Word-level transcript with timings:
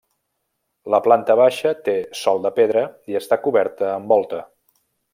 La 0.93 0.99
planta 1.07 1.35
baixa 1.41 1.75
té 1.89 1.95
sòl 2.21 2.43
de 2.49 2.53
pedra 2.57 2.85
i 3.13 3.23
està 3.23 3.41
coberta 3.47 3.95
amb 3.99 4.15
volta. 4.19 4.45